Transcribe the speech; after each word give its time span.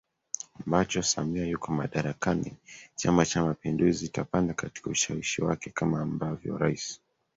ambacho 0.65 1.03
Samia 1.03 1.45
yuko 1.47 1.71
madarakani 1.71 2.57
Chama 2.95 3.25
cha 3.25 3.43
mapinduzi 3.45 4.05
itapanda 4.05 4.53
katika 4.53 4.89
ushawishi 4.89 5.43
wake 5.43 5.69
Kama 5.69 6.01
ambavyo 6.01 6.57
Rais 6.57 6.99